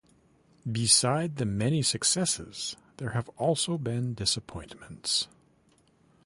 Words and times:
Beside 0.65 1.35
the 1.35 1.45
many 1.45 1.83
successes, 1.83 2.75
there 2.97 3.11
have 3.11 3.29
also 3.37 3.77
been 3.77 4.15
disappointments. 4.15 5.27